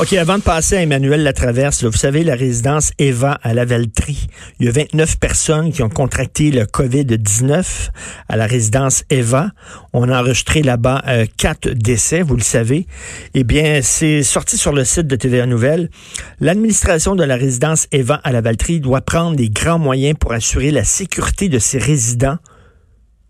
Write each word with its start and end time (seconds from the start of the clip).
OK, 0.00 0.12
avant 0.12 0.38
de 0.38 0.44
passer 0.44 0.76
à 0.76 0.82
Emmanuel 0.82 1.24
Latraverse, 1.24 1.82
vous 1.82 1.90
savez, 1.90 2.22
la 2.22 2.36
résidence 2.36 2.92
Eva 3.00 3.36
à 3.42 3.52
Lavaltrie, 3.52 4.28
il 4.60 4.66
y 4.66 4.68
a 4.68 4.72
29 4.72 5.18
personnes 5.18 5.72
qui 5.72 5.82
ont 5.82 5.88
contracté 5.88 6.52
le 6.52 6.66
COVID-19 6.66 7.90
à 8.28 8.36
la 8.36 8.46
résidence 8.46 9.02
Eva. 9.10 9.50
On 9.92 10.08
a 10.08 10.22
enregistré 10.22 10.62
là-bas 10.62 11.02
euh, 11.08 11.26
décès, 11.74 12.22
vous 12.22 12.36
le 12.36 12.42
savez. 12.42 12.86
Eh 13.34 13.42
bien, 13.42 13.80
c'est 13.82 14.22
sorti 14.22 14.56
sur 14.56 14.72
le 14.72 14.84
site 14.84 15.08
de 15.08 15.16
TVA 15.16 15.46
Nouvelles. 15.46 15.90
L'administration 16.38 17.16
de 17.16 17.24
la 17.24 17.34
résidence 17.34 17.88
Eva 17.90 18.20
à 18.22 18.30
Lavaltrie 18.30 18.78
doit 18.78 19.00
prendre 19.00 19.34
des 19.34 19.50
grands 19.50 19.80
moyens 19.80 20.16
pour 20.16 20.32
assurer 20.32 20.70
la 20.70 20.84
sécurité 20.84 21.48
de 21.48 21.58
ses 21.58 21.78
résidents 21.78 22.38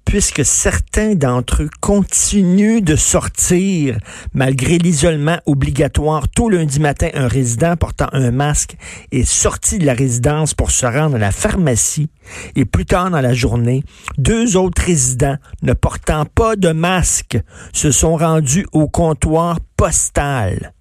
puisque 0.09 0.43
certains 0.43 1.15
d'entre 1.15 1.65
eux 1.65 1.71
continuent 1.81 2.81
de 2.81 2.97
sortir 2.97 3.99
malgré 4.33 4.79
l'isolement 4.79 5.39
obligatoire. 5.45 6.29
Tout 6.31 6.49
lundi 6.49 6.81
matin, 6.81 7.11
un 7.13 7.29
résident 7.29 7.77
portant 7.77 8.09
un 8.13 8.31
masque 8.31 8.79
est 9.13 9.29
sorti 9.29 9.79
de 9.79 9.85
la 9.85 9.93
résidence 9.93 10.55
pour 10.55 10.71
se 10.71 10.87
rendre 10.87 11.17
à 11.17 11.19
la 11.19 11.31
pharmacie 11.31 12.09
et 12.57 12.65
plus 12.65 12.87
tard 12.87 13.11
dans 13.11 13.21
la 13.21 13.35
journée, 13.35 13.85
deux 14.17 14.57
autres 14.57 14.81
résidents 14.81 15.37
ne 15.61 15.75
portant 15.75 16.25
pas 16.25 16.57
de 16.57 16.73
masque 16.73 17.39
se 17.75 17.91
sont 17.91 18.17
rendus 18.17 18.67
au 18.73 18.89
comptoir 18.89 19.59
postal. 19.77 20.73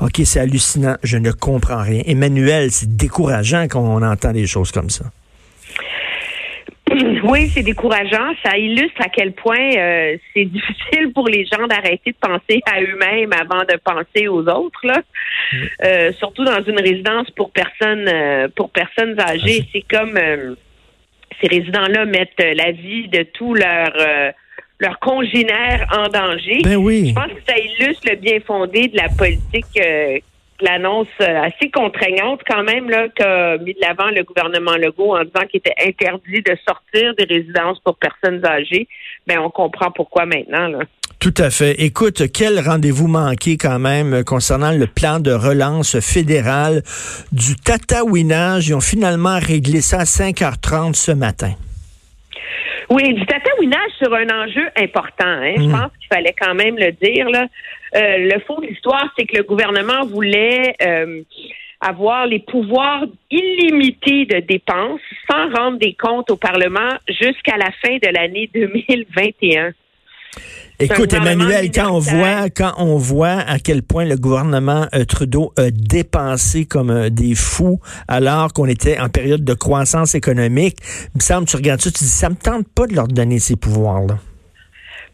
OK, 0.00 0.22
c'est 0.24 0.38
hallucinant, 0.38 0.96
je 1.02 1.18
ne 1.18 1.32
comprends 1.32 1.82
rien. 1.82 2.02
Emmanuel, 2.06 2.70
c'est 2.70 2.94
décourageant 2.94 3.64
quand 3.64 3.80
on 3.80 4.02
entend 4.02 4.30
des 4.30 4.46
choses 4.46 4.70
comme 4.70 4.90
ça. 4.90 5.06
Oui, 7.24 7.48
c'est 7.48 7.62
décourageant. 7.62 8.32
Ça 8.44 8.56
illustre 8.56 9.00
à 9.00 9.08
quel 9.08 9.32
point 9.32 9.76
euh, 9.76 10.16
c'est 10.32 10.44
difficile 10.44 11.12
pour 11.12 11.28
les 11.28 11.44
gens 11.44 11.66
d'arrêter 11.66 12.12
de 12.12 12.16
penser 12.20 12.60
à 12.66 12.80
eux-mêmes 12.80 13.32
avant 13.32 13.64
de 13.64 13.76
penser 13.82 14.28
aux 14.28 14.46
autres. 14.48 14.80
Là. 14.84 15.02
Euh, 15.84 16.12
surtout 16.12 16.44
dans 16.44 16.62
une 16.62 16.80
résidence 16.80 17.30
pour 17.30 17.50
personnes 17.50 18.08
euh, 18.08 18.48
pour 18.54 18.70
personnes 18.70 19.18
âgées. 19.20 19.64
C'est 19.72 19.84
comme 19.90 20.18
ces 21.40 21.48
résidents-là 21.48 22.04
mettent 22.04 22.38
la 22.38 22.72
vie 22.72 23.08
de 23.08 23.22
tous 23.22 23.54
leurs 23.54 24.32
leurs 24.80 24.98
congénères 24.98 25.86
en 25.96 26.08
danger. 26.08 26.60
Ben 26.62 26.76
oui. 26.76 27.08
Je 27.08 27.14
pense 27.14 27.32
que 27.32 27.44
ça 27.46 27.58
illustre 27.58 28.08
le 28.10 28.16
bien 28.16 28.38
fondé 28.46 28.88
de 28.88 28.96
la 28.96 29.08
politique 29.08 29.80
l'annonce 30.60 31.08
euh, 31.20 31.42
assez 31.42 31.70
contraignante 31.70 32.40
quand 32.48 32.62
même 32.62 32.88
là 32.88 33.08
qu'a 33.08 33.58
mis 33.58 33.74
de 33.74 33.80
l'avant 33.80 34.10
le 34.10 34.22
gouvernement 34.22 34.76
Legault 34.76 35.16
en 35.16 35.24
disant 35.24 35.46
qu'il 35.50 35.58
était 35.58 35.74
interdit 35.84 36.42
de 36.42 36.56
sortir 36.66 37.14
des 37.16 37.24
résidences 37.24 37.78
pour 37.80 37.96
personnes 37.96 38.44
âgées. 38.44 38.88
Ben 39.26 39.38
on 39.38 39.50
comprend 39.50 39.90
pourquoi 39.90 40.26
maintenant. 40.26 40.70
Tout 41.18 41.34
à 41.38 41.50
fait. 41.50 41.82
Écoute, 41.82 42.30
quel 42.32 42.60
rendez-vous 42.60 43.08
manqué 43.08 43.56
quand 43.56 43.78
même 43.78 44.24
concernant 44.24 44.72
le 44.72 44.86
plan 44.86 45.20
de 45.20 45.32
relance 45.32 45.98
fédéral 46.00 46.82
du 47.32 47.56
tatouinage. 47.56 48.68
Ils 48.68 48.74
ont 48.74 48.80
finalement 48.80 49.38
réglé 49.38 49.80
ça 49.80 50.00
à 50.00 50.04
5h30 50.04 50.94
ce 50.94 51.12
matin. 51.12 51.54
Oui, 52.90 53.14
du 53.14 53.24
tatouinage 53.26 53.90
sur 53.98 54.12
un 54.14 54.28
enjeu 54.28 54.68
important. 54.76 55.26
Hein. 55.26 55.54
Je 55.56 55.62
mm. 55.62 55.72
pense 55.72 55.90
qu'il 55.98 56.08
fallait 56.12 56.34
quand 56.38 56.54
même 56.54 56.76
le 56.76 56.92
dire. 56.92 57.28
Là. 57.30 57.46
Euh, 57.94 58.18
le 58.18 58.40
fond 58.40 58.60
de 58.60 58.66
l'histoire, 58.66 59.12
c'est 59.16 59.26
que 59.26 59.36
le 59.36 59.42
gouvernement 59.44 60.04
voulait 60.04 60.74
euh, 60.82 61.22
avoir 61.80 62.26
les 62.26 62.40
pouvoirs 62.40 63.04
illimités 63.30 64.26
de 64.26 64.40
dépenses 64.40 65.00
sans 65.30 65.50
rendre 65.54 65.78
des 65.78 65.94
comptes 65.94 66.30
au 66.30 66.36
Parlement 66.36 66.90
jusqu'à 67.08 67.56
la 67.56 67.70
fin 67.82 67.96
de 67.96 68.12
l'année 68.12 68.50
2021. 68.52 69.72
Écoute, 70.80 71.12
Emmanuel, 71.12 71.70
quand 71.72 71.92
on 71.92 71.98
voit, 72.00 72.50
quand 72.50 72.72
on 72.78 72.96
voit 72.96 73.38
à 73.46 73.58
quel 73.58 73.82
point 73.82 74.04
le 74.04 74.16
gouvernement 74.16 74.86
euh, 74.94 75.04
Trudeau 75.04 75.52
a 75.56 75.70
dépensé 75.70 76.66
comme 76.66 77.10
des 77.10 77.34
fous 77.36 77.80
alors 78.08 78.52
qu'on 78.52 78.66
était 78.66 78.98
en 78.98 79.08
période 79.08 79.44
de 79.44 79.54
croissance 79.54 80.14
économique, 80.16 80.76
il 81.14 81.18
me 81.18 81.20
semble, 81.20 81.46
tu 81.46 81.56
regardes 81.56 81.80
ça, 81.80 81.90
tu 81.90 82.02
dis, 82.02 82.10
ça 82.10 82.28
me 82.28 82.34
tente 82.34 82.66
pas 82.74 82.86
de 82.86 82.94
leur 82.94 83.06
donner 83.06 83.38
ces 83.38 83.56
pouvoirs-là. 83.56 84.16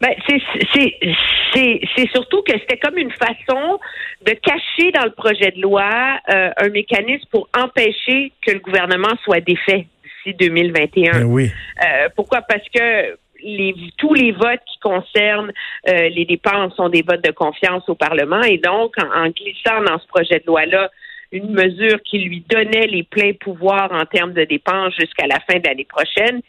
Ben, 0.01 0.09
c'est 0.27 2.09
surtout 2.11 2.41
que 2.41 2.53
c'était 2.53 2.77
comme 2.77 2.97
une 2.97 3.11
façon 3.11 3.79
de 4.25 4.31
cacher 4.31 4.91
dans 4.93 5.03
le 5.03 5.11
projet 5.11 5.51
de 5.51 5.61
loi 5.61 6.19
euh, 6.33 6.49
un 6.57 6.69
mécanisme 6.69 7.25
pour 7.29 7.47
empêcher 7.55 8.31
que 8.45 8.51
le 8.51 8.59
gouvernement 8.59 9.15
soit 9.23 9.41
défait 9.41 9.85
d'ici 10.25 10.35
2021. 10.39 11.11
Ben 11.11 11.23
oui. 11.25 11.51
Euh, 11.83 12.09
pourquoi? 12.15 12.41
Parce 12.41 12.67
que 12.73 13.15
les, 13.43 13.75
tous 13.97 14.13
les 14.13 14.31
votes 14.31 14.61
qui 14.65 14.79
concernent 14.79 15.51
euh, 15.89 16.09
les 16.09 16.25
dépenses 16.25 16.75
sont 16.75 16.89
des 16.89 17.01
votes 17.01 17.23
de 17.23 17.31
confiance 17.31 17.87
au 17.87 17.95
Parlement 17.95 18.41
et 18.41 18.57
donc 18.57 18.93
en, 18.97 19.29
glissant 19.29 19.81
dans 19.85 19.99
ce 19.99 20.07
projet 20.07 20.39
de 20.39 20.45
loi-là 20.47 20.89
une 21.31 21.51
mesure 21.51 22.01
qui 22.03 22.19
lui 22.19 22.43
donnait 22.49 22.87
les 22.87 23.03
pleins 23.03 23.33
pouvoirs 23.33 23.91
en 23.91 24.05
termes 24.05 24.33
de 24.33 24.43
dépenses 24.43 24.93
jusqu'à 24.99 25.27
la 25.27 25.39
fin 25.39 25.59
de 25.59 25.67
l'année 25.67 25.87
prochaine, 25.87 26.41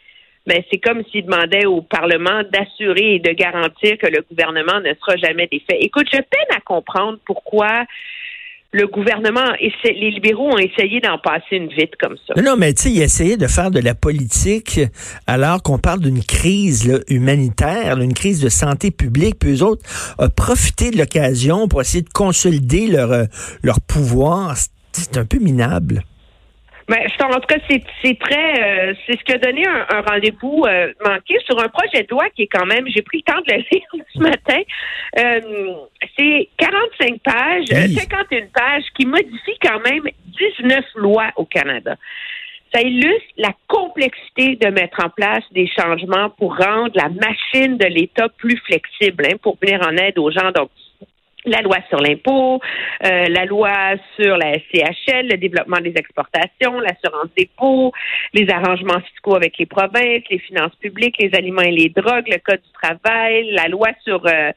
mais 0.45 0.55
ben, 0.55 0.63
c'est 0.69 0.79
comme 0.79 1.03
s'il 1.05 1.25
demandait 1.25 1.65
au 1.65 1.81
Parlement 1.81 2.43
d'assurer 2.51 3.15
et 3.15 3.19
de 3.19 3.31
garantir 3.31 3.97
que 3.97 4.07
le 4.07 4.21
gouvernement 4.29 4.81
ne 4.81 4.93
sera 4.95 5.15
jamais 5.15 5.47
défait. 5.47 5.77
Écoute, 5.79 6.07
je 6.11 6.17
peine 6.17 6.57
à 6.57 6.59
comprendre 6.59 7.17
pourquoi 7.25 7.85
le 8.73 8.87
gouvernement, 8.87 9.53
les 9.83 10.11
libéraux 10.11 10.51
ont 10.51 10.57
essayé 10.57 10.99
d'en 10.99 11.19
passer 11.19 11.57
une 11.57 11.69
vite 11.69 11.95
comme 12.01 12.15
ça. 12.27 12.41
Non, 12.41 12.55
mais 12.57 12.73
tu 12.73 12.83
sais, 12.83 12.91
ils 12.91 13.01
essayaient 13.03 13.37
de 13.37 13.45
faire 13.45 13.69
de 13.69 13.79
la 13.79 13.93
politique 13.93 14.81
alors 15.27 15.61
qu'on 15.61 15.77
parle 15.77 15.99
d'une 15.99 16.23
crise 16.23 17.03
humanitaire, 17.07 17.97
d'une 17.97 18.15
crise 18.15 18.41
de 18.41 18.49
santé 18.49 18.89
publique, 18.89 19.37
puis 19.39 19.51
eux 19.51 19.63
autres 19.63 19.83
ont 20.17 20.29
profité 20.29 20.89
de 20.89 20.97
l'occasion 20.97 21.67
pour 21.67 21.81
essayer 21.81 22.01
de 22.01 22.09
consolider 22.09 22.87
leur, 22.87 23.11
euh, 23.11 23.25
leur 23.61 23.79
pouvoir. 23.79 24.55
C'est 24.91 25.17
un 25.17 25.25
peu 25.25 25.37
minable. 25.37 26.03
Ben, 26.89 26.99
en 27.21 27.39
tout 27.39 27.47
cas, 27.47 27.59
c'est 27.69 28.19
très, 28.19 28.89
euh, 28.89 28.93
c'est 29.05 29.17
ce 29.17 29.23
qui 29.23 29.31
a 29.31 29.37
donné 29.37 29.65
un, 29.65 30.01
rendez-vous 30.01 30.63
euh, 30.67 30.91
manqué 31.05 31.37
sur 31.45 31.57
un 31.59 31.69
projet 31.69 32.03
de 32.03 32.07
loi 32.09 32.25
qui 32.35 32.43
est 32.43 32.47
quand 32.47 32.65
même, 32.65 32.85
j'ai 32.87 33.01
pris 33.01 33.23
le 33.25 33.33
temps 33.33 33.39
de 33.47 33.53
le 33.53 33.59
lire 33.71 34.05
ce 34.13 34.19
matin. 34.19 34.61
Euh, 35.19 35.73
c'est 36.17 36.49
45 36.57 37.19
pages, 37.21 37.65
51 37.67 38.47
pages 38.53 38.83
qui 38.97 39.05
modifient 39.05 39.59
quand 39.61 39.79
même 39.89 40.03
19 40.59 40.83
lois 40.95 41.31
au 41.37 41.45
Canada. 41.45 41.95
Ça 42.73 42.81
illustre 42.81 43.33
la 43.37 43.53
complexité 43.67 44.55
de 44.55 44.67
mettre 44.69 45.05
en 45.05 45.09
place 45.09 45.43
des 45.51 45.67
changements 45.67 46.31
pour 46.31 46.57
rendre 46.57 46.91
la 46.95 47.07
machine 47.09 47.77
de 47.77 47.85
l'État 47.85 48.27
plus 48.29 48.57
flexible, 48.65 49.25
hein, 49.31 49.37
pour 49.41 49.57
venir 49.61 49.79
en 49.87 49.95
aide 49.95 50.17
aux 50.17 50.31
gens. 50.31 50.51
Donc, 50.51 50.69
la 51.45 51.61
loi 51.61 51.77
sur 51.89 51.99
l'impôt, 51.99 52.59
euh, 53.05 53.25
la 53.29 53.45
loi 53.45 53.73
sur 54.19 54.37
la 54.37 54.53
SCHL, 54.53 55.27
le 55.27 55.37
développement 55.37 55.79
des 55.81 55.93
exportations, 55.95 56.79
l'assurance 56.79 57.29
dépôt, 57.37 57.91
les 58.33 58.49
arrangements 58.49 58.99
fiscaux 59.01 59.35
avec 59.35 59.57
les 59.57 59.65
provinces, 59.65 60.23
les 60.29 60.39
finances 60.39 60.75
publiques, 60.75 61.15
les 61.19 61.31
aliments 61.33 61.61
et 61.61 61.71
les 61.71 61.89
drogues, 61.89 62.27
le 62.27 62.39
code 62.39 62.61
du 62.61 62.71
travail, 62.81 63.51
la 63.51 63.67
loi 63.67 63.89
sur 64.03 64.25
euh, 64.25 64.51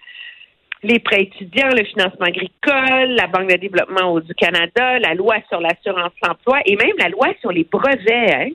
les 0.82 0.98
prêts 1.00 1.22
étudiants, 1.22 1.70
le 1.70 1.84
financement 1.84 2.26
agricole, 2.26 3.14
la 3.16 3.26
Banque 3.26 3.50
de 3.50 3.56
développement 3.56 4.20
du 4.20 4.34
Canada, 4.34 4.98
la 4.98 5.14
loi 5.14 5.36
sur 5.48 5.60
l'assurance 5.60 6.12
emploi 6.22 6.60
et 6.66 6.76
même 6.76 6.96
la 6.98 7.08
loi 7.08 7.28
sur 7.40 7.50
les 7.50 7.64
brevets. 7.64 8.34
Hein. 8.34 8.48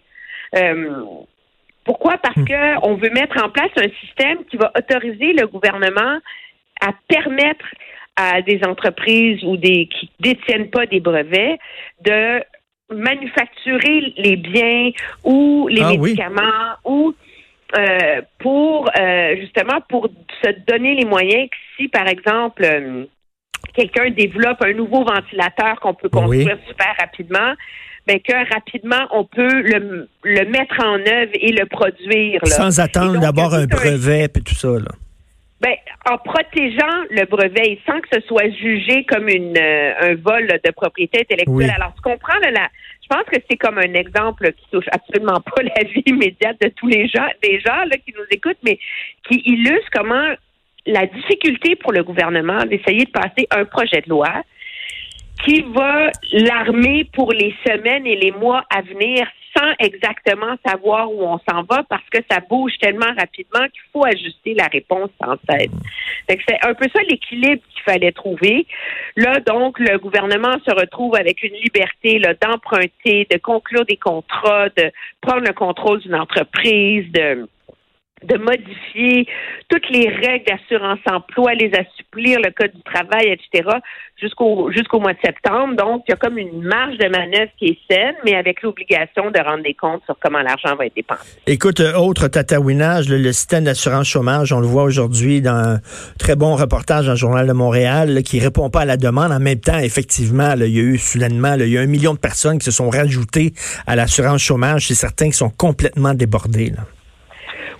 Euh, 0.55 1.03
pourquoi? 1.83 2.17
Parce 2.17 2.37
hmm. 2.37 2.45
que 2.45 2.85
on 2.87 2.95
veut 2.95 3.09
mettre 3.09 3.43
en 3.43 3.49
place 3.49 3.71
un 3.75 3.89
système 4.05 4.45
qui 4.45 4.57
va 4.57 4.71
autoriser 4.77 5.33
le 5.33 5.47
gouvernement 5.47 6.19
à 6.79 6.93
permettre 7.07 7.65
à 8.15 8.41
des 8.41 8.61
entreprises 8.65 9.43
ou 9.43 9.57
des 9.57 9.87
qui 9.87 10.09
détiennent 10.19 10.69
pas 10.69 10.85
des 10.85 10.99
brevets 10.99 11.57
de 12.03 12.41
manufacturer 12.93 14.13
les 14.17 14.35
biens 14.35 14.91
ou 15.23 15.67
les 15.69 15.81
ah 15.81 15.91
médicaments 15.91 16.75
ou 16.83 17.13
euh, 17.77 18.21
pour 18.39 18.89
euh, 18.99 19.35
justement 19.39 19.79
pour 19.87 20.09
se 20.43 20.49
donner 20.67 20.95
les 20.95 21.05
moyens 21.05 21.49
que 21.49 21.57
si 21.77 21.87
par 21.87 22.07
exemple 22.07 22.65
euh, 22.65 23.05
quelqu'un 23.73 24.09
développe 24.09 24.61
un 24.61 24.73
nouveau 24.73 25.05
ventilateur 25.05 25.79
qu'on 25.79 25.93
peut 25.93 26.09
construire 26.09 26.57
super 26.67 26.93
rapidement, 26.99 27.53
ben 28.07 28.19
que 28.19 28.53
rapidement 28.53 29.07
on 29.11 29.23
peut 29.23 29.61
le, 29.61 30.09
mettre 30.49 30.83
en 30.83 30.95
œuvre 30.95 31.31
et 31.33 31.53
le 31.53 31.65
produire. 31.65 32.41
Sans 32.45 32.81
attendre 32.81 33.19
d'avoir 33.19 33.53
un 33.53 33.67
brevet 33.67 34.25
et 34.25 34.41
tout 34.41 34.55
ça. 34.55 34.67
Là. 34.67 34.91
Ben, 35.61 35.75
en 36.09 36.17
protégeant 36.17 37.05
le 37.11 37.25
brevet 37.25 37.79
sans 37.85 37.99
que 38.01 38.07
ce 38.11 38.21
soit 38.21 38.49
jugé 38.49 39.03
comme 39.05 39.29
une 39.29 39.55
euh, 39.55 39.93
un 40.01 40.15
vol 40.15 40.47
de 40.47 40.71
propriété 40.71 41.19
intellectuelle. 41.19 41.55
Oui. 41.55 41.69
Alors, 41.69 41.93
tu 41.93 42.01
comprends, 42.01 42.39
là, 42.41 42.49
la, 42.49 42.67
je 43.03 43.07
pense 43.07 43.25
que 43.25 43.39
c'est 43.47 43.57
comme 43.57 43.77
un 43.77 43.93
exemple 43.93 44.51
qui 44.53 44.65
touche 44.71 44.87
absolument 44.91 45.39
pas 45.55 45.61
la 45.61 45.83
vie 45.83 46.01
immédiate 46.07 46.57
de 46.61 46.69
tous 46.69 46.87
les 46.87 47.07
gens, 47.07 47.27
des 47.43 47.59
gens 47.59 47.85
là, 47.85 47.97
qui 48.03 48.11
nous 48.17 48.25
écoutent, 48.31 48.57
mais 48.63 48.79
qui 49.29 49.39
illustre 49.45 49.89
comment 49.93 50.33
la 50.87 51.05
difficulté 51.05 51.75
pour 51.75 51.91
le 51.91 52.03
gouvernement 52.03 52.65
d'essayer 52.65 53.05
de 53.05 53.11
passer 53.11 53.47
un 53.51 53.65
projet 53.65 54.01
de 54.01 54.09
loi 54.09 54.43
qui 55.45 55.61
va 55.61 56.09
l'armer 56.31 57.07
pour 57.13 57.31
les 57.33 57.53
semaines 57.67 58.07
et 58.07 58.15
les 58.15 58.31
mois 58.31 58.63
à 58.75 58.81
venir 58.81 59.27
sans 59.55 59.71
exactement 59.79 60.55
savoir 60.65 61.11
où 61.11 61.23
on 61.23 61.39
s'en 61.49 61.63
va 61.63 61.83
parce 61.89 62.07
que 62.11 62.19
ça 62.29 62.39
bouge 62.39 62.73
tellement 62.79 63.13
rapidement 63.17 63.67
qu'il 63.71 63.81
faut 63.91 64.05
ajuster 64.05 64.53
la 64.53 64.67
réponse 64.67 65.09
sans 65.23 65.35
cesse. 65.49 65.71
C'est 66.27 66.65
un 66.65 66.73
peu 66.73 66.87
ça 66.93 67.01
l'équilibre 67.09 67.61
qu'il 67.69 67.81
fallait 67.83 68.11
trouver. 68.11 68.65
Là, 69.17 69.39
donc, 69.39 69.79
le 69.79 69.97
gouvernement 69.97 70.57
se 70.65 70.71
retrouve 70.73 71.15
avec 71.15 71.43
une 71.43 71.55
liberté 71.55 72.21
d'emprunter, 72.41 73.27
de 73.29 73.37
conclure 73.37 73.85
des 73.85 73.97
contrats, 73.97 74.69
de 74.69 74.91
prendre 75.21 75.45
le 75.45 75.53
contrôle 75.53 75.99
d'une 75.99 76.15
entreprise, 76.15 77.11
de 77.11 77.47
de 78.23 78.37
modifier 78.37 79.27
toutes 79.69 79.89
les 79.89 80.09
règles 80.09 80.45
d'assurance 80.45 80.99
emploi, 81.09 81.53
les 81.53 81.71
assouplir, 81.73 82.39
le 82.39 82.51
code 82.51 82.71
du 82.73 82.81
travail, 82.83 83.27
etc., 83.27 83.69
jusqu'au 84.21 84.71
jusqu'au 84.71 84.99
mois 84.99 85.13
de 85.13 85.19
septembre. 85.23 85.75
Donc, 85.75 86.03
il 86.07 86.11
y 86.11 86.13
a 86.13 86.17
comme 86.17 86.37
une 86.37 86.61
marge 86.61 86.97
de 86.97 87.07
manœuvre 87.07 87.51
qui 87.57 87.65
est 87.65 87.77
saine, 87.89 88.15
mais 88.23 88.35
avec 88.35 88.61
l'obligation 88.61 89.31
de 89.31 89.39
rendre 89.39 89.63
des 89.63 89.73
comptes 89.73 90.03
sur 90.05 90.15
comment 90.19 90.41
l'argent 90.41 90.75
va 90.75 90.85
être 90.85 90.95
dépensé. 90.95 91.39
Écoute, 91.47 91.79
euh, 91.79 91.95
autre 91.95 92.27
tatouinage, 92.27 93.09
le, 93.09 93.31
système 93.31 93.63
d'assurance 93.63 94.07
chômage, 94.07 94.53
on 94.53 94.59
le 94.59 94.67
voit 94.67 94.83
aujourd'hui 94.83 95.41
dans 95.41 95.55
un 95.55 95.79
très 96.19 96.35
bon 96.35 96.55
reportage 96.55 97.05
dans 97.05 97.13
le 97.13 97.17
Journal 97.17 97.47
de 97.47 97.53
Montréal 97.53 98.13
là, 98.13 98.21
qui 98.21 98.39
répond 98.39 98.69
pas 98.69 98.81
à 98.81 98.85
la 98.85 98.97
demande. 98.97 99.31
En 99.31 99.39
même 99.39 99.59
temps, 99.59 99.79
effectivement, 99.79 100.53
il 100.55 100.67
y 100.67 100.79
a 100.79 100.83
eu 100.83 100.97
soudainement, 100.97 101.55
il 101.55 101.69
y 101.69 101.77
a 101.77 101.81
un 101.81 101.87
million 101.87 102.13
de 102.13 102.19
personnes 102.19 102.59
qui 102.59 102.65
se 102.65 102.71
sont 102.71 102.89
rajoutées 102.89 103.53
à 103.87 103.95
l'assurance 103.95 104.41
chômage. 104.41 104.87
C'est 104.87 104.95
certains 104.95 105.27
qui 105.27 105.37
sont 105.37 105.49
complètement 105.49 106.13
débordés. 106.13 106.73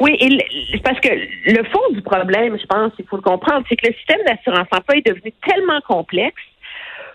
Oui, 0.02 0.18
et 0.20 0.80
parce 0.80 1.00
que 1.00 1.10
le 1.10 1.64
fond 1.66 1.94
du 1.94 2.02
problème, 2.02 2.58
je 2.60 2.66
pense, 2.66 2.92
il 2.98 3.06
faut 3.06 3.18
le 3.18 3.22
comprendre, 3.22 3.64
c'est 3.70 3.76
que 3.76 3.88
le 3.88 3.94
système 3.94 4.22
d'assurance 4.26 4.68
emploi 4.72 4.98
est 4.98 5.06
devenu 5.06 5.32
tellement 5.48 5.80
complexe. 5.82 6.42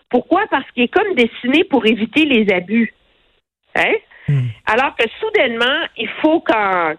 Pourquoi? 0.08 0.42
Parce 0.52 0.70
qu'il 0.70 0.84
est 0.84 0.94
comme 0.96 1.14
destiné 1.14 1.64
pour 1.64 1.84
éviter 1.84 2.24
les 2.26 2.48
abus. 2.54 2.94
Hein? 3.74 3.94
Hmm. 4.28 4.46
Alors 4.66 4.94
que 4.94 5.04
soudainement, 5.18 5.84
il 5.96 6.08
faut 6.22 6.38
qu'en 6.38 6.92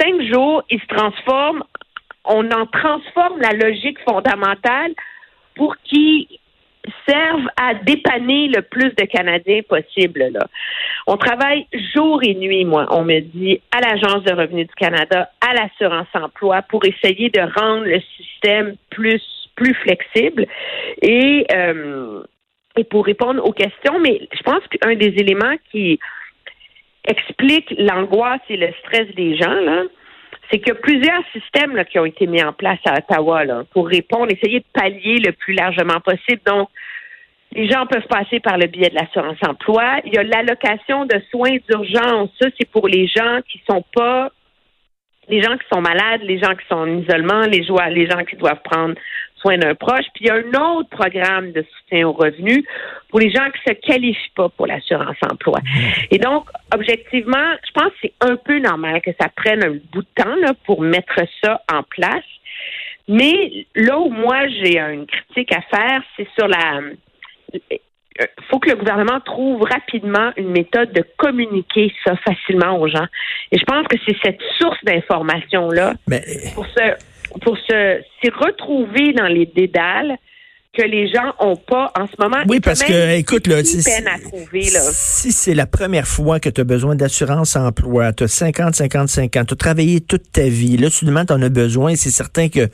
cinq 0.00 0.22
jours, 0.32 0.62
il 0.70 0.80
se 0.80 0.86
transforme, 0.86 1.64
on 2.24 2.48
en 2.52 2.66
transforme 2.66 3.40
la 3.40 3.54
logique 3.54 3.98
fondamentale 4.08 4.92
pour 5.56 5.76
qu'il 5.78 6.28
serve 7.08 7.46
à 7.56 7.74
dépanner 7.74 8.48
le 8.48 8.62
plus 8.62 8.94
de 8.94 9.04
Canadiens 9.04 9.62
possible. 9.68 10.28
Là. 10.32 10.46
On 11.06 11.16
travaille 11.16 11.66
jour 11.94 12.20
et 12.22 12.34
nuit, 12.34 12.64
moi, 12.64 12.86
on 12.90 13.04
me 13.04 13.20
dit, 13.20 13.60
à 13.72 13.80
l'Agence 13.80 14.22
de 14.24 14.32
revenus 14.34 14.66
du 14.66 14.74
Canada, 14.74 15.30
à 15.40 15.54
l'assurance 15.54 16.08
emploi, 16.14 16.62
pour 16.62 16.84
essayer 16.84 17.30
de 17.30 17.40
rendre 17.40 17.84
le 17.84 18.00
système 18.16 18.76
plus, 18.90 19.22
plus 19.56 19.74
flexible 19.74 20.46
et, 21.02 21.46
euh, 21.54 22.22
et 22.76 22.84
pour 22.84 23.04
répondre 23.06 23.44
aux 23.44 23.52
questions. 23.52 23.98
Mais 24.00 24.28
je 24.32 24.42
pense 24.42 24.62
qu'un 24.68 24.94
des 24.94 25.14
éléments 25.16 25.56
qui 25.70 25.98
explique 27.06 27.74
l'angoisse 27.78 28.40
et 28.48 28.56
le 28.56 28.68
stress 28.80 29.14
des 29.14 29.36
gens, 29.36 29.60
là, 29.60 29.82
c'est 30.50 30.58
qu'il 30.58 30.68
y 30.68 30.76
a 30.76 30.80
plusieurs 30.80 31.22
systèmes 31.32 31.82
qui 31.84 31.98
ont 31.98 32.04
été 32.04 32.26
mis 32.26 32.42
en 32.42 32.52
place 32.52 32.78
à 32.84 32.98
Ottawa 32.98 33.42
pour 33.72 33.88
répondre, 33.88 34.30
essayer 34.30 34.60
de 34.60 34.66
pallier 34.72 35.18
le 35.18 35.32
plus 35.32 35.54
largement 35.54 36.00
possible. 36.00 36.40
Donc, 36.46 36.68
les 37.52 37.68
gens 37.70 37.86
peuvent 37.86 38.06
passer 38.08 38.40
par 38.40 38.58
le 38.58 38.66
biais 38.66 38.90
de 38.90 38.94
l'assurance 38.94 39.38
emploi. 39.46 40.00
Il 40.04 40.14
y 40.14 40.18
a 40.18 40.22
l'allocation 40.22 41.06
de 41.06 41.20
soins 41.30 41.56
d'urgence. 41.68 42.30
Ça, 42.40 42.48
c'est 42.58 42.68
pour 42.68 42.88
les 42.88 43.06
gens 43.06 43.40
qui 43.48 43.62
sont 43.68 43.84
pas 43.94 44.30
les 45.28 45.40
gens 45.42 45.56
qui 45.56 45.66
sont 45.72 45.80
malades, 45.80 46.20
les 46.22 46.38
gens 46.38 46.54
qui 46.54 46.66
sont 46.68 46.76
en 46.76 46.98
isolement, 46.98 47.46
les 47.46 47.62
gens 47.62 48.24
qui 48.28 48.36
doivent 48.36 48.60
prendre 48.62 48.94
d'un 49.52 49.74
proche. 49.74 50.04
Puis 50.14 50.24
il 50.24 50.26
y 50.26 50.30
a 50.30 50.34
un 50.34 50.76
autre 50.76 50.88
programme 50.90 51.52
de 51.52 51.62
soutien 51.62 52.08
aux 52.08 52.12
revenus 52.12 52.64
pour 53.10 53.20
les 53.20 53.30
gens 53.30 53.48
qui 53.50 53.70
se 53.70 53.74
qualifient 53.74 54.32
pas 54.34 54.48
pour 54.48 54.66
l'assurance 54.66 55.16
emploi. 55.30 55.60
Et 56.10 56.18
donc, 56.18 56.48
objectivement, 56.74 57.54
je 57.66 57.72
pense 57.72 57.92
que 57.92 57.98
c'est 58.02 58.14
un 58.20 58.36
peu 58.36 58.58
normal 58.58 59.00
que 59.02 59.10
ça 59.20 59.28
prenne 59.34 59.64
un 59.64 59.78
bout 59.92 60.02
de 60.02 60.22
temps 60.22 60.36
là, 60.36 60.52
pour 60.64 60.80
mettre 60.80 61.20
ça 61.42 61.62
en 61.72 61.82
place. 61.82 62.24
Mais 63.06 63.66
là 63.74 63.98
où 63.98 64.08
moi 64.08 64.48
j'ai 64.48 64.78
une 64.78 65.06
critique 65.06 65.52
à 65.52 65.60
faire, 65.60 66.02
c'est 66.16 66.26
sur 66.36 66.48
la 66.48 66.80
il 68.20 68.44
faut 68.48 68.58
que 68.58 68.70
le 68.70 68.76
gouvernement 68.76 69.20
trouve 69.20 69.62
rapidement 69.62 70.30
une 70.36 70.50
méthode 70.50 70.92
de 70.92 71.04
communiquer 71.16 71.92
ça 72.04 72.14
facilement 72.16 72.78
aux 72.78 72.88
gens. 72.88 73.06
Et 73.50 73.58
je 73.58 73.64
pense 73.64 73.86
que 73.88 73.96
c'est 74.06 74.16
cette 74.22 74.40
source 74.58 74.78
d'information-là 74.84 75.94
Mais 76.06 76.22
pour 76.54 76.66
se 76.66 76.80
pour 77.42 77.56
se 77.58 78.02
s'y 78.20 78.30
retrouver 78.30 79.12
dans 79.12 79.26
les 79.26 79.46
dédales 79.46 80.18
que 80.76 80.82
les 80.82 81.08
gens 81.08 81.32
ont 81.40 81.56
pas 81.56 81.92
en 81.98 82.06
ce 82.06 82.12
moment. 82.20 82.42
Oui, 82.48 82.60
parce 82.60 82.82
que, 82.82 83.16
écoute, 83.16 83.46
là, 83.46 83.62
si 83.64 83.82
c'est- 83.82 83.96
peine 83.98 84.08
à 84.08 84.18
trouver, 84.18 84.70
là. 84.70 84.80
si 84.92 85.32
c'est 85.32 85.54
la 85.54 85.66
première 85.66 86.06
fois 86.06 86.40
que 86.40 86.48
tu 86.48 86.60
as 86.60 86.64
besoin 86.64 86.94
d'assurance 86.96 87.56
emploi, 87.56 88.12
tu 88.12 88.24
as 88.24 88.28
50, 88.28 88.74
55 88.74 89.36
ans, 89.36 89.44
tu 89.44 89.54
as 89.54 89.56
travaillé 89.56 90.00
toute 90.00 90.32
ta 90.32 90.42
vie, 90.48 90.76
là, 90.76 90.90
soudainement, 90.90 91.24
tu 91.24 91.32
en 91.32 91.42
as 91.42 91.48
besoin, 91.48 91.94
c'est 91.96 92.10
certain 92.10 92.48
que 92.48 92.68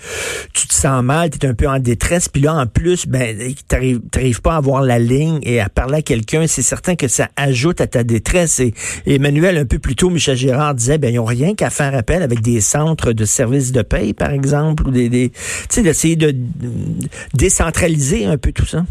tu 0.54 0.66
te 0.66 0.74
sens 0.74 1.02
mal, 1.04 1.30
tu 1.30 1.38
es 1.46 1.48
un 1.48 1.54
peu 1.54 1.68
en 1.68 1.78
détresse, 1.78 2.28
puis 2.28 2.42
là, 2.42 2.54
en 2.54 2.66
plus, 2.66 3.06
ben, 3.06 3.36
tu 3.68 4.00
n'arrives 4.14 4.40
pas 4.40 4.54
à 4.54 4.56
avoir 4.56 4.82
la 4.82 4.98
ligne 4.98 5.38
et 5.42 5.60
à 5.60 5.68
parler 5.68 5.98
à 5.98 6.02
quelqu'un, 6.02 6.46
c'est 6.46 6.62
certain 6.62 6.94
que 6.96 7.08
ça 7.08 7.28
ajoute 7.36 7.80
à 7.80 7.86
ta 7.86 8.02
détresse. 8.04 8.60
Et, 8.60 8.72
et 9.06 9.16
Emmanuel, 9.16 9.58
un 9.58 9.66
peu 9.66 9.78
plus 9.78 9.94
tôt, 9.96 10.10
Michel 10.10 10.36
Girard 10.36 10.74
disait, 10.74 10.98
ben, 10.98 11.12
ils 11.12 11.16
n'ont 11.16 11.24
rien 11.24 11.54
qu'à 11.54 11.70
faire 11.70 11.94
appel 11.94 12.22
avec 12.22 12.40
des 12.40 12.60
centres 12.60 13.12
de 13.12 13.24
services 13.24 13.72
de 13.72 13.82
paye, 13.82 14.14
par 14.14 14.30
exemple, 14.30 14.86
ou 14.88 14.90
des, 14.90 15.08
des 15.08 15.30
tu 15.30 15.36
sais, 15.68 15.82
d'essayer 15.82 16.16
de 16.16 16.30
de 16.30 17.88
un 18.26 18.38
peu 18.38 18.52
tout 18.52 18.66
ça? 18.66 18.82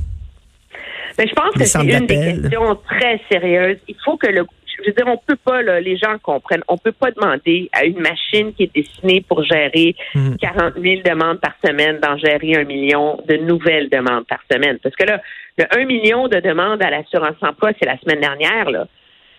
Mais 1.17 1.27
je 1.27 1.33
pense 1.33 1.53
Les 1.55 1.61
que 1.63 1.65
c'est 1.65 1.79
une 1.99 2.07
des 2.07 2.15
questions 2.41 2.75
très 2.87 3.19
sérieuses. 3.31 3.77
Il 3.87 3.95
faut 4.03 4.17
que 4.17 4.27
le 4.27 4.45
je 4.81 4.85
veux 4.87 4.93
dire, 4.93 5.07
on 5.07 5.17
peut 5.17 5.35
pas, 5.35 5.61
là, 5.61 5.81
les 5.81 5.97
gens 5.97 6.17
comprennent, 6.23 6.63
on 6.69 6.77
peut 6.77 6.93
pas 6.93 7.11
demander 7.11 7.69
à 7.73 7.83
une 7.83 7.99
machine 7.99 8.53
qui 8.53 8.63
est 8.63 8.73
destinée 8.73 9.19
pour 9.27 9.43
gérer 9.43 9.93
Mhm. 10.15 10.37
40 10.37 10.75
000 10.81 11.01
demandes 11.03 11.41
par 11.41 11.53
semaine 11.65 11.99
d'en 11.99 12.15
gérer 12.17 12.55
un 12.55 12.63
million 12.63 13.19
de 13.27 13.35
nouvelles 13.35 13.89
demandes 13.89 14.25
par 14.25 14.39
semaine. 14.49 14.77
Parce 14.81 14.95
que 14.95 15.03
là, 15.05 15.21
le 15.57 15.65
1 15.77 15.83
million 15.85 16.29
de 16.29 16.39
demandes 16.39 16.81
à 16.81 16.89
l'assurance 16.91 17.35
emploi, 17.41 17.71
c'est 17.77 17.85
la 17.87 17.97
semaine 17.99 18.21
dernière, 18.21 18.71
là. 18.71 18.87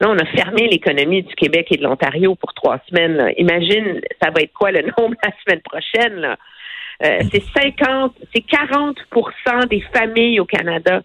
Là, 0.02 0.08
on 0.10 0.18
a 0.18 0.26
fermé 0.26 0.68
l'économie 0.68 1.22
du 1.22 1.34
Québec 1.34 1.68
et 1.70 1.78
de 1.78 1.84
l'Ontario 1.84 2.34
pour 2.34 2.52
trois 2.52 2.78
semaines. 2.90 3.16
là. 3.16 3.30
Imagine, 3.38 4.00
ça 4.22 4.30
va 4.30 4.42
être 4.42 4.52
quoi 4.52 4.72
le 4.72 4.82
nombre 4.98 5.14
la 5.24 5.30
semaine 5.44 5.62
prochaine, 5.62 6.16
là? 6.20 6.36
Euh, 7.02 7.20
c'est 7.32 7.42
50, 7.56 8.14
c'est 8.32 8.44
40% 8.46 9.68
des 9.68 9.80
familles 9.92 10.40
au 10.40 10.44
Canada 10.44 11.02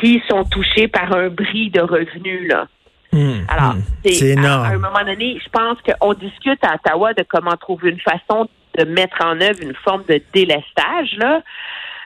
qui 0.00 0.22
sont 0.28 0.44
touchées 0.44 0.88
par 0.88 1.12
un 1.14 1.28
bris 1.28 1.70
de 1.70 1.80
revenus, 1.80 2.48
là. 2.48 2.66
Hum, 3.12 3.44
Alors, 3.48 3.72
hum. 3.72 3.82
c'est 4.04 4.12
c'est 4.12 4.30
à- 4.30 4.32
énorme. 4.32 4.64
À, 4.64 4.68
un 4.70 4.78
moment 4.78 5.04
donné, 5.04 5.38
je 5.42 5.48
pense 5.50 5.78
qu'on 5.82 6.14
discute 6.14 6.58
à 6.64 6.74
Ottawa 6.74 7.12
de 7.14 7.24
comment 7.28 7.56
trouver 7.56 7.90
une 7.90 8.00
façon 8.00 8.48
de 8.78 8.84
mettre 8.84 9.18
en 9.24 9.38
œuvre 9.40 9.62
une 9.62 9.74
forme 9.84 10.02
de 10.08 10.20
délestage, 10.32 11.14
là. 11.18 11.42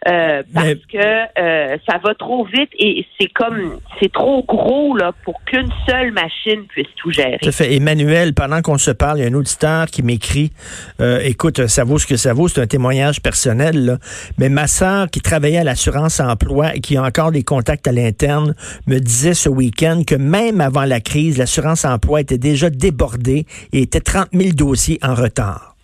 Euh, 0.08 0.42
parce 0.54 0.66
Mais- 0.66 0.76
que 0.76 1.40
euh, 1.40 1.76
ça 1.88 1.98
va 2.04 2.14
trop 2.14 2.44
vite 2.44 2.70
et 2.78 3.06
c'est 3.18 3.28
comme 3.28 3.78
c'est 4.00 4.12
trop 4.12 4.44
gros 4.44 4.96
là 4.96 5.12
pour 5.24 5.42
qu'une 5.44 5.70
seule 5.88 6.12
machine 6.12 6.64
puisse 6.68 6.86
tout 6.96 7.10
gérer. 7.10 7.38
Tout 7.42 7.48
à 7.48 7.52
fait. 7.52 7.74
Emmanuel, 7.74 8.34
pendant 8.34 8.60
qu'on 8.62 8.78
se 8.78 8.90
parle, 8.90 9.18
il 9.18 9.22
y 9.22 9.24
a 9.24 9.30
un 9.30 9.34
auditeur 9.34 9.86
qui 9.86 10.02
m'écrit 10.02 10.52
euh, 11.00 11.20
Écoute, 11.24 11.66
ça 11.66 11.84
vaut 11.84 11.98
ce 11.98 12.06
que 12.06 12.16
ça 12.16 12.32
vaut, 12.34 12.48
c'est 12.48 12.60
un 12.60 12.66
témoignage 12.66 13.20
personnel, 13.22 13.84
là. 13.84 13.98
mais 14.38 14.48
ma 14.48 14.66
sœur 14.66 15.10
qui 15.10 15.20
travaillait 15.20 15.58
à 15.58 15.64
l'assurance 15.64 16.20
emploi 16.20 16.74
et 16.76 16.80
qui 16.80 16.96
a 16.96 17.02
encore 17.02 17.32
des 17.32 17.42
contacts 17.42 17.86
à 17.88 17.92
l'interne 17.92 18.54
me 18.86 18.98
disait 18.98 19.34
ce 19.34 19.48
week-end 19.48 20.02
que 20.06 20.14
même 20.14 20.60
avant 20.60 20.84
la 20.84 21.00
crise, 21.00 21.38
l'assurance 21.38 21.84
emploi 21.84 22.20
était 22.20 22.38
déjà 22.38 22.70
débordée 22.70 23.46
et 23.72 23.82
était 23.82 24.00
30 24.00 24.28
000 24.32 24.50
dossiers 24.54 24.98
en 25.02 25.14
retard. 25.14 25.75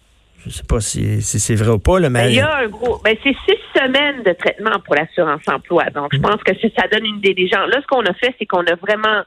Je 0.43 0.49
ne 0.49 0.53
sais 0.53 0.65
pas 0.69 0.81
si, 0.81 1.23
si 1.23 1.39
c'est 1.39 1.55
vrai 1.55 1.71
ou 1.71 1.79
pas, 1.79 2.01
là, 2.01 2.09
Ben, 2.09 2.25
mais. 2.25 2.33
il 2.33 2.37
y 2.37 2.41
a 2.41 2.57
un 2.59 2.69
gros. 2.69 2.99
Ben, 3.05 3.17
c'est 3.23 3.37
six 3.49 3.59
semaines 3.75 4.23
de 4.25 4.33
traitement 4.33 4.79
pour 4.85 4.95
l'assurance 4.97 5.43
emploi. 5.47 5.85
Donc, 5.95 6.11
je 6.13 6.19
pense 6.19 6.43
que 6.43 6.53
ça 6.77 6.89
donne 6.89 7.07
une 7.07 7.19
idée 7.19 7.35
des 7.35 7.49
gens. 7.49 7.65
Là, 7.67 7.81
ce 7.81 7.87
qu'on 7.87 8.05
a 8.05 8.13
fait, 8.15 8.35
c'est 8.39 8.47
qu'on 8.47 8.65
a 8.67 8.75
vraiment. 8.75 9.23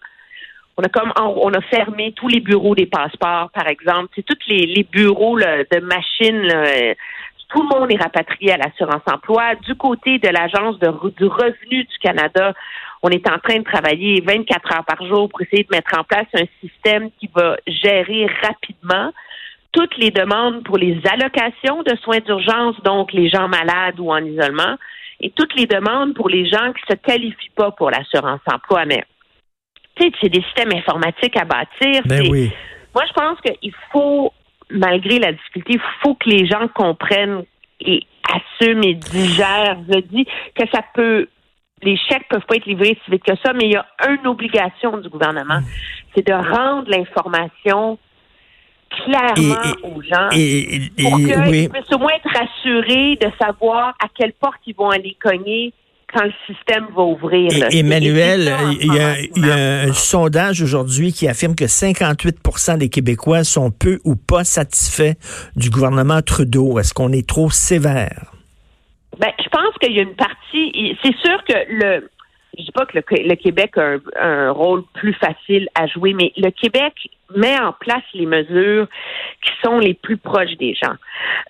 On 0.77 0.83
a 0.83 0.89
comme 0.89 1.13
on 1.15 1.53
a 1.53 1.61
fermé 1.61 2.13
tous 2.17 2.27
les 2.27 2.41
bureaux 2.41 2.75
des 2.75 2.85
passeports, 2.85 3.49
par 3.53 3.67
exemple. 3.67 4.09
C'est 4.13 4.25
tous 4.25 4.37
les, 4.49 4.65
les 4.65 4.83
bureaux 4.83 5.37
là, 5.37 5.63
de 5.63 5.79
machines. 5.79 6.41
là, 6.41 6.65
euh, 6.65 6.93
tout 7.47 7.61
le 7.61 7.79
monde 7.79 7.91
est 7.91 8.01
rapatrié 8.01 8.51
à 8.51 8.57
l'assurance 8.57 9.03
emploi. 9.05 9.55
Du 9.55 9.75
côté 9.75 10.17
de 10.17 10.27
l'Agence 10.27 10.77
de 10.79 10.87
du 11.17 11.25
revenu 11.25 11.83
du 11.85 11.97
Canada, 12.01 12.53
on 13.03 13.09
est 13.09 13.25
en 13.29 13.37
train 13.39 13.59
de 13.59 13.63
travailler 13.63 14.21
24 14.25 14.73
heures 14.73 14.85
par 14.85 15.05
jour 15.05 15.29
pour 15.29 15.41
essayer 15.41 15.63
de 15.63 15.69
mettre 15.71 15.97
en 15.97 16.03
place 16.03 16.25
un 16.33 16.45
système 16.61 17.09
qui 17.19 17.29
va 17.33 17.55
gérer 17.67 18.27
rapidement 18.43 19.11
toutes 19.75 19.97
les 19.97 20.09
demandes 20.09 20.63
pour 20.63 20.77
les 20.77 21.01
allocations 21.11 21.83
de 21.83 21.95
soins 21.97 22.19
d'urgence, 22.19 22.81
donc 22.83 23.11
les 23.11 23.29
gens 23.29 23.49
malades 23.49 23.99
ou 23.99 24.09
en 24.09 24.23
isolement, 24.23 24.77
et 25.19 25.31
toutes 25.31 25.53
les 25.55 25.65
demandes 25.65 26.13
pour 26.13 26.29
les 26.29 26.47
gens 26.47 26.71
qui 26.71 26.81
se 26.89 26.95
qualifient 26.95 27.51
pas 27.55 27.71
pour 27.71 27.91
l'assurance 27.91 28.39
emploi. 28.51 28.85
Mais 28.85 29.03
tu 29.95 30.05
sais, 30.05 30.11
c'est 30.21 30.29
des 30.29 30.41
systèmes 30.43 30.71
informatiques 30.73 31.35
à 31.35 31.43
bâtir. 31.43 32.01
Ben 32.05 32.25
oui. 32.29 32.51
Moi, 32.93 33.03
je 33.05 33.13
pense 33.13 33.37
qu'il 33.41 33.73
faut, 33.91 34.31
malgré 34.69 35.19
la 35.19 35.33
difficulté, 35.33 35.73
il 35.73 35.81
faut 36.01 36.15
que 36.15 36.29
les 36.29 36.47
gens 36.47 36.69
comprennent 36.69 37.43
et 37.81 38.03
assument 38.31 38.83
et 38.83 38.93
digèrent. 38.93 39.77
Je 39.89 39.99
dis 39.99 40.25
que 40.55 40.67
ça 40.73 40.81
peut. 40.93 41.27
Les 41.81 41.97
chèques 41.97 42.29
peuvent 42.29 42.45
pas 42.47 42.55
être 42.55 42.65
livrés 42.65 42.97
si 43.03 43.11
vite 43.11 43.23
que 43.23 43.35
ça, 43.43 43.51
mais 43.51 43.65
il 43.65 43.71
y 43.73 43.75
a 43.75 43.85
une 44.09 44.25
obligation 44.25 44.97
du 44.97 45.09
gouvernement, 45.09 45.59
c'est 46.15 46.25
de 46.25 46.33
rendre 46.33 46.89
l'information 46.89 47.99
clairement 48.89 49.61
Et- 49.63 49.87
aux 49.87 50.01
gens 50.01 50.29
Et, 50.31 50.75
et- 50.75 50.79
pour 51.01 51.17
qu'ils 51.17 51.37
oui. 51.49 51.67
puissent 51.69 51.93
au 51.93 51.97
moins 51.99 52.11
être 52.15 52.29
rassurés 52.37 53.15
de 53.17 53.27
savoir 53.39 53.95
à 54.03 54.07
quelle 54.17 54.33
porte 54.33 54.59
ils 54.67 54.75
vont 54.75 54.89
aller 54.89 55.15
cogner 55.21 55.73
quand 56.13 56.23
le 56.23 56.33
système 56.47 56.85
va 56.95 57.01
ouvrir. 57.03 57.49
Emmanuel, 57.71 58.53
il 58.79 58.93
y 58.93 58.99
a, 58.99 59.15
ce 59.15 59.21
moment, 59.21 59.29
il 59.35 59.45
y 59.47 59.51
a 59.51 59.81
un 59.89 59.93
sondage 59.93 60.61
aujourd'hui 60.61 61.11
qui 61.11 61.27
affirme 61.27 61.55
que 61.55 61.65
58% 61.65 62.77
des 62.77 62.89
Québécois 62.89 63.43
sont 63.43 63.71
peu 63.71 63.99
ou 64.05 64.15
pas 64.15 64.43
satisfaits 64.43 65.15
du 65.55 65.69
gouvernement 65.69 66.21
Trudeau. 66.21 66.79
Est-ce 66.79 66.93
qu'on 66.93 67.11
est 67.11 67.27
trop 67.27 67.49
sévère? 67.49 68.31
Ben, 69.19 69.31
je 69.43 69.49
pense 69.49 69.73
qu'il 69.81 69.93
y 69.93 69.99
a 69.99 70.03
une 70.03 70.15
partie. 70.15 70.97
C'est 71.03 71.15
sûr 71.17 71.37
que 71.47 71.53
le. 71.69 72.09
Je 72.57 72.63
dis 72.63 72.71
pas 72.71 72.85
que 72.85 72.97
le, 72.97 73.03
le 73.09 73.35
Québec 73.35 73.77
a 73.77 73.93
un, 73.93 73.99
un 74.19 74.51
rôle 74.51 74.83
plus 74.93 75.13
facile 75.13 75.67
à 75.75 75.87
jouer, 75.87 76.13
mais 76.13 76.31
le 76.37 76.49
Québec 76.51 76.93
met 77.35 77.59
en 77.59 77.73
place 77.73 78.03
les 78.13 78.25
mesures 78.25 78.87
qui 79.43 79.51
sont 79.63 79.79
les 79.79 79.93
plus 79.93 80.17
proches 80.17 80.55
des 80.57 80.75
gens. 80.75 80.93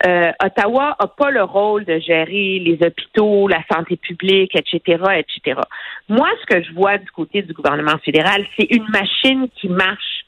Euh, 0.06 0.32
Ottawa 0.44 0.96
a 0.98 1.08
pas 1.08 1.32
le 1.32 1.44
rôle 1.44 1.86
de 1.86 2.00
gérer 2.00 2.60
les 2.60 2.78
hôpitaux, 2.82 3.48
la 3.48 3.62
santé 3.72 3.98
publique, 3.98 4.56
etc., 4.56 5.04
etc. 5.18 5.62
Moi, 6.10 6.30
ce 6.42 6.56
que 6.56 6.64
je 6.64 6.74
vois 6.74 6.98
du 6.98 7.10
côté 7.12 7.42
du 7.42 7.54
gouvernement 7.54 7.98
fédéral, 8.04 8.46
c'est 8.58 8.68
une 8.72 8.88
machine 8.90 9.48
qui 9.56 9.68
marche 9.70 10.26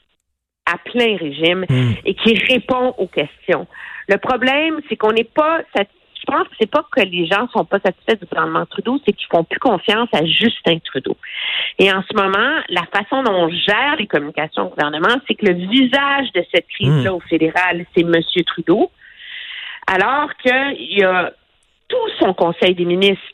à 0.66 0.76
plein 0.78 1.16
régime 1.16 1.64
Hmm. 1.68 1.92
et 2.04 2.14
qui 2.14 2.34
répond 2.34 2.94
aux 2.98 3.06
questions. 3.06 3.66
Le 4.06 4.18
problème, 4.18 4.80
c'est 4.88 4.96
qu'on 4.96 5.12
n'est 5.12 5.24
pas 5.24 5.60
satisfait. 5.74 5.97
Je 6.28 6.34
pense 6.34 6.48
que 6.48 6.54
c'est 6.60 6.70
pas 6.70 6.84
que 6.90 7.00
les 7.00 7.26
gens 7.26 7.48
sont 7.48 7.64
pas 7.64 7.78
satisfaits 7.78 8.16
du 8.20 8.26
gouvernement 8.26 8.66
Trudeau, 8.66 9.00
c'est 9.04 9.12
qu'ils 9.12 9.28
font 9.30 9.44
plus 9.44 9.58
confiance 9.60 10.08
à 10.12 10.24
Justin 10.26 10.78
Trudeau. 10.84 11.16
Et 11.78 11.90
en 11.90 12.02
ce 12.02 12.14
moment, 12.14 12.60
la 12.68 12.82
façon 12.92 13.22
dont 13.22 13.32
on 13.32 13.48
gère 13.48 13.96
les 13.98 14.06
communications 14.06 14.66
au 14.66 14.68
gouvernement, 14.68 15.16
c'est 15.26 15.34
que 15.34 15.46
le 15.46 15.54
visage 15.54 16.30
de 16.34 16.44
cette 16.52 16.66
crise-là 16.68 17.14
au 17.14 17.20
fédéral, 17.20 17.86
c'est 17.94 18.02
M. 18.02 18.12
Trudeau, 18.46 18.90
alors 19.86 20.34
qu'il 20.36 20.98
y 20.98 21.02
a 21.02 21.32
tout 21.88 22.08
son 22.20 22.34
conseil 22.34 22.74
des 22.74 22.84
ministres 22.84 23.24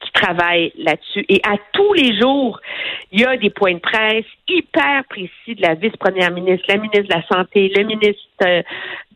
qui 0.00 0.12
travaille 0.12 0.72
là-dessus. 0.78 1.24
Et 1.28 1.40
à 1.44 1.56
tous 1.72 1.92
les 1.94 2.18
jours, 2.18 2.60
il 3.10 3.20
y 3.20 3.24
a 3.24 3.36
des 3.36 3.50
points 3.50 3.74
de 3.74 3.80
presse 3.80 4.24
hyper 4.48 5.04
précis 5.08 5.54
de 5.56 5.62
la 5.62 5.74
vice-première 5.74 6.30
ministre, 6.30 6.64
la 6.68 6.76
ministre 6.76 7.08
de 7.08 7.14
la 7.14 7.26
Santé, 7.26 7.72
le 7.74 7.82
ministre 7.84 8.22
euh, 8.42 8.62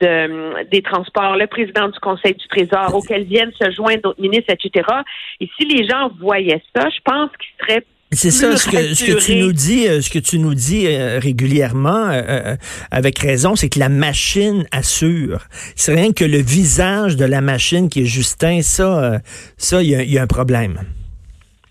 de- 0.01 0.65
des 0.71 0.83
Transports, 0.83 1.37
le 1.37 1.47
président 1.47 1.89
du 1.89 1.99
Conseil 2.01 2.35
du 2.35 2.47
Trésor, 2.49 2.95
auquel 2.95 3.25
viennent 3.25 3.53
se 3.53 3.71
joindre 3.71 4.03
d'autres 4.03 4.21
ministres, 4.21 4.53
etc. 4.53 4.89
Et 5.41 5.49
si 5.59 5.67
les 5.67 5.87
gens 5.87 6.11
voyaient 6.19 6.63
ça, 6.75 6.89
je 6.89 7.01
pense 7.05 7.31
qu'ils 7.37 7.67
seraient 7.67 7.85
C'est 8.11 8.31
ça, 8.31 8.57
ce 8.57 8.67
que, 8.69 8.95
ce 8.95 9.05
que 9.05 9.25
tu 9.25 9.37
nous 9.37 9.53
dis, 9.53 9.87
euh, 9.87 10.01
ce 10.01 10.09
que 10.09 10.19
tu 10.19 10.39
nous 10.39 10.55
dis 10.55 10.87
euh, 10.87 11.19
régulièrement, 11.19 12.09
euh, 12.09 12.23
euh, 12.29 12.57
avec 12.91 13.19
raison, 13.19 13.55
c'est 13.55 13.69
que 13.69 13.79
la 13.79 13.91
machine 13.91 14.65
assure. 14.73 15.41
C'est 15.77 15.95
rien 15.95 16.13
que 16.13 16.25
le 16.25 16.39
visage 16.39 17.17
de 17.17 17.27
la 17.27 17.43
machine 17.43 17.91
qui 17.91 18.03
est 18.03 18.07
Justin, 18.07 18.63
ça, 18.63 19.05
euh, 19.05 19.19
ça, 19.59 19.83
il 19.83 19.89
y, 19.89 20.13
y 20.13 20.19
a 20.19 20.23
un 20.23 20.27
problème. 20.27 20.81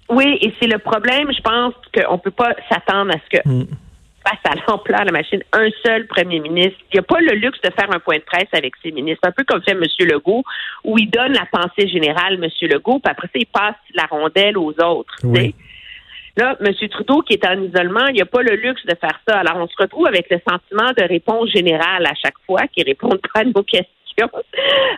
Oui, 0.10 0.38
et 0.42 0.54
c'est 0.60 0.68
le 0.68 0.78
problème, 0.78 1.28
je 1.36 1.42
pense 1.42 1.74
qu'on 1.94 2.18
peut 2.20 2.32
pas 2.32 2.54
s'attendre 2.70 3.12
à 3.12 3.18
ce 3.18 3.38
que 3.38 3.50
Mm. 3.50 3.66
face 4.24 4.40
à 4.52 4.56
l'ampleur 4.68 5.02
de 5.02 5.06
la 5.08 5.12
machine, 5.14 5.42
un 5.54 5.70
seul 5.84 6.06
premier 6.06 6.40
ministre. 6.40 6.78
Il 6.92 6.96
n'y 6.96 7.00
a 7.00 7.04
pas 7.04 7.20
le 7.20 7.34
luxe 7.36 7.60
de 7.64 7.72
faire 7.72 7.90
un 7.94 8.00
point 8.00 8.18
de 8.18 8.24
presse 8.24 8.48
avec 8.54 8.74
ses 8.84 8.92
ministres, 8.92 9.22
un 9.28 9.32
peu 9.32 9.44
comme 9.44 9.62
fait 9.64 9.72
M. 9.72 9.82
Legault, 10.02 10.44
où 10.84 10.98
il 11.00 11.10
donne 11.10 11.34
la 11.34 11.48
pensée 11.52 11.88
générale, 11.88 12.36
M. 12.36 12.50
Legault, 12.70 13.00
puis 13.00 13.12
après 13.12 13.28
ça, 13.28 13.34
il 13.36 13.46
passe 13.48 13.76
la 13.96 14.06
rondelle 14.06 14.58
aux 14.58 14.74
autres. 14.84 15.16
Oui. 15.24 15.56
Là, 16.38 16.56
M. 16.62 16.72
Trudeau, 16.90 17.24
qui 17.24 17.34
est 17.34 17.46
en 17.48 17.60
isolement, 17.62 18.06
il 18.10 18.14
n'y 18.14 18.22
a 18.22 18.26
pas 18.26 18.44
le 18.44 18.56
luxe 18.56 18.86
de 18.86 18.94
faire 18.96 19.20
ça. 19.28 19.40
Alors, 19.40 19.58
on 19.58 19.68
se 19.68 19.76
retrouve 19.78 20.06
avec 20.06 20.30
le 20.30 20.40
sentiment 20.48 20.92
de 20.96 21.04
réponse 21.04 21.50
générale 21.50 22.06
à 22.06 22.14
chaque 22.14 22.38
fois, 22.46 22.62
qui 22.68 22.84
répondent 22.84 23.20
pas 23.34 23.40
à 23.40 23.44
nos 23.44 23.64
questions, 23.64 24.30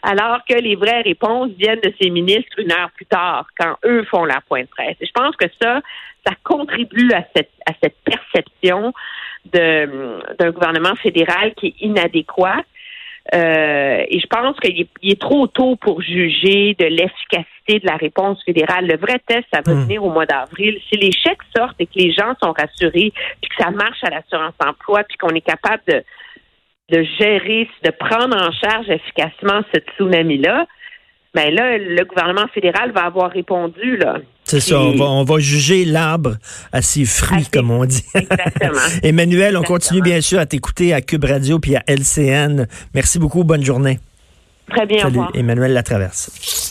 alors 0.04 0.40
que 0.48 0.56
les 0.56 0.76
vraies 0.76 1.02
réponses 1.02 1.52
viennent 1.58 1.80
de 1.80 1.94
ces 2.00 2.10
ministres 2.10 2.60
une 2.60 2.74
heure 2.74 2.92
plus 2.94 3.06
tard, 3.06 3.48
quand 3.58 3.76
eux 3.86 4.04
font 4.04 4.26
leur 4.26 4.42
point 4.50 4.64
de 4.64 4.68
presse. 4.68 4.98
Et 5.00 5.06
je 5.06 5.12
pense 5.14 5.36
que 5.38 5.46
ça, 5.62 5.80
ça 6.28 6.34
contribue 6.44 7.12
à 7.14 7.24
cette, 7.34 7.52
à 7.66 7.72
cette 7.82 7.96
perception 8.04 8.94
d'un 9.46 10.52
gouvernement 10.52 10.96
fédéral 10.96 11.54
qui 11.56 11.68
est 11.68 11.86
inadéquat. 11.86 12.64
Euh, 13.36 14.04
et 14.08 14.20
je 14.20 14.28
pense 14.28 14.60
qu'il 14.60 14.88
est, 15.04 15.20
trop 15.22 15.48
tôt 15.48 15.76
pour 15.76 16.02
juger 16.02 16.76
de 16.80 16.86
l'efficacité 16.86 17.80
de 17.80 17.86
la 17.86 17.96
réponse 17.96 18.44
fédérale. 18.44 18.88
Le 18.88 18.98
vrai 18.98 19.20
test, 19.28 19.46
ça 19.54 19.62
va 19.64 19.74
Hmm. 19.74 19.84
venir 19.84 20.04
au 20.04 20.10
mois 20.10 20.26
d'avril. 20.26 20.80
Si 20.90 20.98
les 20.98 21.12
chèques 21.12 21.44
sortent 21.56 21.80
et 21.80 21.86
que 21.86 21.96
les 21.96 22.12
gens 22.12 22.34
sont 22.42 22.52
rassurés, 22.52 23.14
puis 23.42 23.50
que 23.50 23.64
ça 23.64 23.70
marche 23.72 24.04
à 24.04 24.10
l'assurance 24.10 24.56
emploi, 24.60 25.04
puis 25.04 25.18
qu'on 25.18 25.36
est 25.36 25.42
capable 25.42 25.84
de, 25.88 26.04
de 26.92 27.04
gérer, 27.20 27.70
de 27.84 27.92
prendre 27.92 28.36
en 28.36 28.52
charge 28.52 28.90
efficacement 28.90 29.62
ce 29.74 29.80
tsunami-là, 29.80 30.66
ben 31.36 31.54
là, 31.54 31.78
le 31.78 32.04
gouvernement 32.06 32.48
fédéral 32.54 32.92
va 32.92 33.02
avoir 33.06 33.32
répondu, 33.32 33.98
là. 33.98 34.18
C'est 34.46 34.60
ça, 34.62 34.80
on 34.80 34.96
va, 34.96 35.06
on 35.06 35.24
va 35.24 35.38
juger 35.40 35.86
l'arbre 35.86 36.38
à 36.72 36.82
ses 36.82 37.06
fruits, 37.06 37.46
À 37.48 37.50
comme 37.54 37.70
on 37.70 37.86
dit. 37.86 38.04
Exactement. 38.16 38.80
Emmanuel, 39.04 39.56
on 39.56 39.62
Exactement. 39.62 39.78
continue 39.78 40.02
bien 40.02 40.22
sûr 40.22 40.40
à 40.40 40.48
t'écouter 40.48 40.92
à 40.92 41.02
Cube 41.02 41.24
Radio 41.26 41.60
puis 41.60 41.76
à 41.76 41.84
LCN. 41.86 42.66
Merci 42.96 43.20
beaucoup, 43.20 43.44
bonne 43.44 43.64
journée. 43.64 44.00
Très 44.72 44.88
bien, 44.88 44.98
au 44.98 45.02
Salut, 45.02 45.18
revoir. 45.18 45.32
Emmanuel 45.36 45.74
Latraverse. 45.74 46.32